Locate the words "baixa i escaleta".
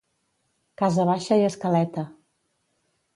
1.09-2.07